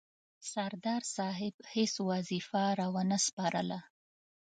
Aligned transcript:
سردار 0.51 1.01
صاحب 1.15 1.55
هیڅ 1.73 1.93
وظیفه 2.09 2.63
را 2.79 2.87
ونه 2.95 3.17
سپارله. 3.25 3.79